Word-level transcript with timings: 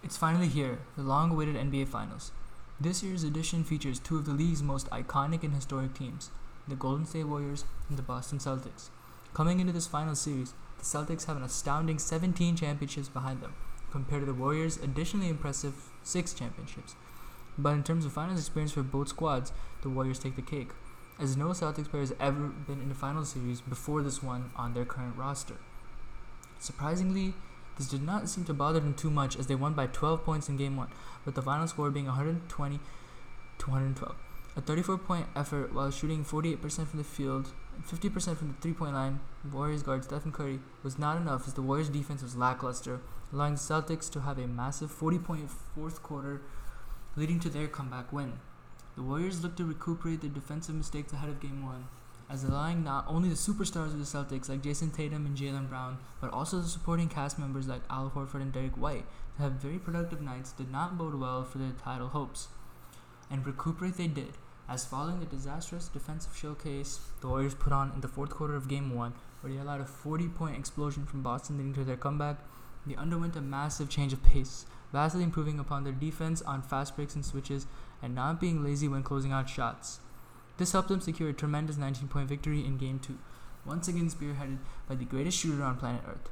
It's 0.00 0.16
finally 0.16 0.46
here, 0.46 0.78
the 0.96 1.02
long 1.02 1.32
awaited 1.32 1.56
NBA 1.56 1.88
Finals. 1.88 2.30
This 2.80 3.02
year's 3.02 3.24
edition 3.24 3.64
features 3.64 3.98
two 3.98 4.16
of 4.16 4.26
the 4.26 4.32
league's 4.32 4.62
most 4.62 4.88
iconic 4.90 5.42
and 5.42 5.52
historic 5.52 5.94
teams, 5.94 6.30
the 6.68 6.76
Golden 6.76 7.04
State 7.04 7.24
Warriors 7.24 7.64
and 7.88 7.98
the 7.98 8.02
Boston 8.02 8.38
Celtics. 8.38 8.90
Coming 9.34 9.58
into 9.58 9.72
this 9.72 9.88
final 9.88 10.14
series, 10.14 10.54
the 10.78 10.84
Celtics 10.84 11.26
have 11.26 11.36
an 11.36 11.42
astounding 11.42 11.98
17 11.98 12.54
championships 12.54 13.08
behind 13.08 13.42
them, 13.42 13.54
compared 13.90 14.22
to 14.22 14.26
the 14.26 14.34
Warriors' 14.34 14.76
additionally 14.76 15.28
impressive 15.28 15.74
6 16.04 16.32
championships. 16.32 16.94
But 17.58 17.74
in 17.74 17.82
terms 17.82 18.04
of 18.04 18.12
finals 18.12 18.38
experience 18.38 18.70
for 18.70 18.84
both 18.84 19.08
squads, 19.08 19.52
the 19.82 19.88
Warriors 19.88 20.20
take 20.20 20.36
the 20.36 20.42
cake, 20.42 20.70
as 21.18 21.36
no 21.36 21.48
Celtics 21.48 21.90
player 21.90 22.02
has 22.02 22.14
ever 22.20 22.46
been 22.46 22.80
in 22.80 22.92
a 22.92 22.94
final 22.94 23.24
series 23.24 23.60
before 23.60 24.02
this 24.02 24.22
one 24.22 24.52
on 24.54 24.74
their 24.74 24.84
current 24.84 25.16
roster. 25.16 25.56
Surprisingly, 26.60 27.34
this 27.78 27.88
did 27.88 28.02
not 28.02 28.28
seem 28.28 28.44
to 28.44 28.52
bother 28.52 28.80
them 28.80 28.92
too 28.92 29.08
much 29.08 29.36
as 29.36 29.46
they 29.46 29.54
won 29.54 29.72
by 29.72 29.86
12 29.86 30.24
points 30.24 30.48
in 30.48 30.56
game 30.56 30.76
1, 30.76 30.88
with 31.24 31.36
the 31.36 31.42
final 31.42 31.68
score 31.68 31.90
being 31.90 32.06
120 32.06 32.80
to 33.58 33.70
112. 33.70 34.16
A 34.56 34.60
34 34.60 34.98
point 34.98 35.26
effort 35.36 35.72
while 35.72 35.92
shooting 35.92 36.24
48% 36.24 36.60
from 36.88 36.98
the 36.98 37.04
field 37.04 37.52
and 37.76 37.84
50% 37.86 38.36
from 38.36 38.48
the 38.48 38.60
three 38.60 38.72
point 38.72 38.94
line, 38.94 39.20
Warriors 39.52 39.84
guard 39.84 40.02
Stephen 40.02 40.32
Curry 40.32 40.58
was 40.82 40.98
not 40.98 41.16
enough 41.16 41.46
as 41.46 41.54
the 41.54 41.62
Warriors 41.62 41.88
defense 41.88 42.22
was 42.22 42.34
lackluster, 42.34 43.00
allowing 43.32 43.54
the 43.54 43.60
Celtics 43.60 44.10
to 44.10 44.20
have 44.22 44.38
a 44.38 44.48
massive 44.48 44.90
40 44.90 45.18
point 45.20 45.48
fourth 45.48 46.02
quarter, 46.02 46.42
leading 47.14 47.38
to 47.38 47.48
their 47.48 47.68
comeback 47.68 48.12
win. 48.12 48.40
The 48.96 49.04
Warriors 49.04 49.44
looked 49.44 49.58
to 49.58 49.64
recuperate 49.64 50.22
their 50.22 50.30
defensive 50.30 50.74
mistakes 50.74 51.12
ahead 51.12 51.28
of 51.28 51.40
game 51.40 51.64
1 51.64 51.86
as 52.30 52.44
allowing 52.44 52.84
not 52.84 53.04
only 53.08 53.28
the 53.28 53.34
superstars 53.34 53.92
of 53.92 53.98
the 53.98 54.04
Celtics 54.04 54.48
like 54.48 54.62
Jayson 54.62 54.90
Tatum 54.90 55.24
and 55.24 55.36
Jaylen 55.36 55.68
Brown, 55.68 55.98
but 56.20 56.30
also 56.32 56.60
the 56.60 56.68
supporting 56.68 57.08
cast 57.08 57.38
members 57.38 57.66
like 57.66 57.80
Al 57.88 58.10
Horford 58.10 58.42
and 58.42 58.52
Derrick 58.52 58.76
White 58.76 59.06
to 59.36 59.42
have 59.42 59.52
very 59.52 59.78
productive 59.78 60.20
nights 60.20 60.52
did 60.52 60.70
not 60.70 60.98
bode 60.98 61.14
well 61.14 61.44
for 61.44 61.58
their 61.58 61.72
title 61.82 62.08
hopes. 62.08 62.48
And 63.30 63.46
recuperate 63.46 63.96
they 63.96 64.08
did, 64.08 64.34
as 64.68 64.84
following 64.84 65.20
the 65.20 65.26
disastrous 65.26 65.88
defensive 65.88 66.36
showcase 66.36 67.00
the 67.20 67.28
Warriors 67.28 67.54
put 67.54 67.72
on 67.72 67.92
in 67.94 68.02
the 68.02 68.08
fourth 68.08 68.30
quarter 68.30 68.56
of 68.56 68.68
Game 68.68 68.94
1, 68.94 69.14
where 69.40 69.52
they 69.52 69.58
allowed 69.58 69.80
a 69.80 69.86
40 69.86 70.28
point 70.28 70.58
explosion 70.58 71.06
from 71.06 71.22
Boston 71.22 71.56
leading 71.56 71.74
to 71.74 71.84
their 71.84 71.96
comeback, 71.96 72.38
they 72.86 72.94
underwent 72.94 73.36
a 73.36 73.40
massive 73.40 73.88
change 73.88 74.12
of 74.12 74.22
pace, 74.22 74.66
vastly 74.92 75.22
improving 75.22 75.58
upon 75.58 75.84
their 75.84 75.92
defense 75.92 76.42
on 76.42 76.62
fast 76.62 76.96
breaks 76.96 77.14
and 77.14 77.24
switches 77.24 77.66
and 78.02 78.14
not 78.14 78.40
being 78.40 78.62
lazy 78.62 78.88
when 78.88 79.02
closing 79.02 79.32
out 79.32 79.48
shots. 79.48 80.00
This 80.58 80.72
helped 80.72 80.88
them 80.88 81.00
secure 81.00 81.30
a 81.30 81.32
tremendous 81.32 81.76
19 81.76 82.08
point 82.08 82.28
victory 82.28 82.64
in 82.64 82.76
Game 82.78 82.98
2, 82.98 83.16
once 83.64 83.86
again 83.86 84.10
spearheaded 84.10 84.58
by 84.88 84.96
the 84.96 85.04
greatest 85.04 85.38
shooter 85.38 85.62
on 85.62 85.76
planet 85.76 86.02
Earth. 86.06 86.28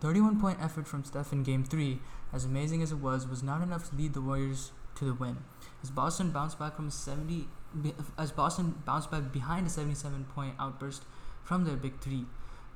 31 0.00 0.40
point 0.40 0.58
effort 0.60 0.86
from 0.88 1.04
Steph 1.04 1.32
in 1.32 1.44
Game 1.44 1.64
3, 1.64 2.00
as 2.32 2.44
amazing 2.44 2.82
as 2.82 2.90
it 2.90 2.98
was, 2.98 3.26
was 3.26 3.42
not 3.42 3.62
enough 3.62 3.88
to 3.88 3.96
lead 3.96 4.14
the 4.14 4.20
Warriors 4.20 4.72
to 4.96 5.04
the 5.04 5.14
win. 5.14 5.38
As 5.82 5.90
Boston 5.90 6.30
bounced 6.30 6.58
back 6.58 6.76
from 6.76 6.90
70 6.90 7.46
as 8.16 8.30
Boston 8.30 8.82
bounced 8.84 9.10
back 9.10 9.32
behind 9.32 9.66
a 9.66 9.70
77 9.70 10.26
point 10.34 10.54
outburst 10.60 11.02
from 11.42 11.64
their 11.64 11.76
big 11.76 12.00
three, 12.00 12.26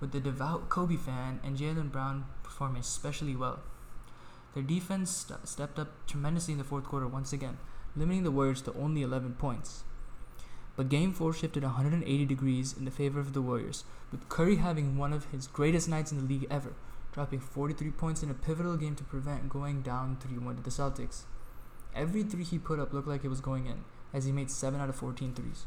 with 0.01 0.13
the 0.13 0.21
devout 0.21 0.69
Kobe 0.69 0.97
fan 0.97 1.41
and 1.45 1.57
Jaylen 1.57 1.91
Brown 1.91 2.27
performing 2.43 2.81
especially 2.81 3.35
well. 3.35 3.61
Their 4.55 4.63
defense 4.63 5.11
st- 5.11 5.47
stepped 5.49 5.79
up 5.79 6.07
tremendously 6.07 6.53
in 6.53 6.59
the 6.59 6.65
fourth 6.65 6.85
quarter 6.85 7.07
once 7.07 7.33
again, 7.33 7.59
limiting 7.97 8.25
the 8.25 8.31
Warriors 8.31 8.63
to 8.63 8.75
only 8.75 9.03
11 9.03 9.35
points. 9.35 9.85
But 10.79 10.91
Game 10.91 11.13
4 11.13 11.33
shifted 11.33 11.65
180 11.65 12.25
degrees 12.25 12.73
in 12.73 12.85
the 12.85 12.93
favor 12.93 13.19
of 13.19 13.33
the 13.33 13.43
Warriors, 13.43 13.83
with 14.13 14.29
Curry 14.29 14.57
having 14.59 14.97
one 14.97 15.13
of 15.13 15.25
his 15.33 15.49
greatest 15.49 15.89
nights 15.89 16.13
in 16.13 16.19
the 16.19 16.25
league 16.25 16.47
ever, 16.49 16.73
dropping 17.11 17.41
43 17.41 17.91
points 17.91 18.23
in 18.23 18.31
a 18.31 18.35
pivotal 18.35 18.77
game 18.77 18.95
to 18.95 19.03
prevent 19.03 19.49
going 19.49 19.83
down 19.83 20.19
3 20.21 20.39
1 20.39 20.55
to 20.55 20.63
the 20.63 20.71
Celtics. 20.71 21.23
Every 21.97 22.23
three 22.23 22.45
he 22.45 22.61
put 22.61 22.79
up 22.79 22.93
looked 22.93 23.09
like 23.09 23.25
it 23.25 23.29
was 23.29 23.41
going 23.41 23.67
in, 23.67 23.87
as 24.15 24.25
he 24.25 24.31
made 24.31 24.53
7 24.53 24.81
out 24.81 24.89
of 24.89 24.95
14 24.95 25.35
threes. 25.35 25.67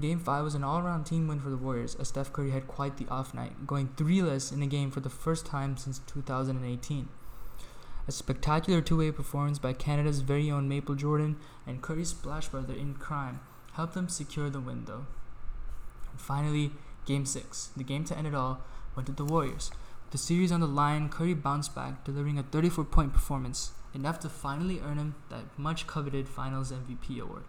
Game 0.00 0.18
5 0.18 0.42
was 0.42 0.56
an 0.56 0.64
all 0.64 0.80
around 0.80 1.04
team 1.04 1.28
win 1.28 1.38
for 1.38 1.50
the 1.50 1.56
Warriors, 1.56 1.94
as 1.94 2.08
Steph 2.08 2.32
Curry 2.32 2.50
had 2.50 2.66
quite 2.66 2.96
the 2.96 3.06
off 3.08 3.34
night, 3.34 3.64
going 3.64 3.90
3 3.96 4.22
less 4.22 4.50
in 4.50 4.60
a 4.60 4.66
game 4.66 4.90
for 4.90 4.98
the 4.98 5.08
first 5.08 5.46
time 5.46 5.76
since 5.76 6.00
2018. 6.08 7.08
A 8.08 8.10
spectacular 8.10 8.80
two 8.80 8.98
way 8.98 9.12
performance 9.12 9.60
by 9.60 9.72
Canada's 9.72 10.22
very 10.22 10.50
own 10.50 10.68
Maple 10.68 10.96
Jordan 10.96 11.36
and 11.64 11.80
Curry's 11.80 12.08
splash 12.08 12.48
brother 12.48 12.74
in 12.74 12.94
crime 12.94 13.38
helped 13.72 13.94
them 13.94 14.08
secure 14.08 14.50
the 14.50 14.60
win, 14.60 14.84
though. 14.84 15.06
And 16.10 16.20
finally, 16.20 16.72
Game 17.04 17.26
6, 17.26 17.70
the 17.76 17.84
game 17.84 18.04
to 18.04 18.16
end 18.16 18.26
it 18.26 18.34
all, 18.34 18.60
went 18.94 19.06
to 19.06 19.12
the 19.12 19.24
Warriors. 19.24 19.70
With 20.04 20.12
the 20.12 20.18
series 20.18 20.52
on 20.52 20.60
the 20.60 20.66
line, 20.66 21.08
Curry 21.08 21.34
bounced 21.34 21.74
back, 21.74 22.04
delivering 22.04 22.38
a 22.38 22.42
34 22.42 22.84
point 22.84 23.12
performance, 23.12 23.72
enough 23.94 24.20
to 24.20 24.28
finally 24.28 24.80
earn 24.80 24.98
him 24.98 25.14
that 25.30 25.58
much 25.58 25.86
coveted 25.86 26.28
Finals 26.28 26.72
MVP 26.72 27.20
award. 27.20 27.44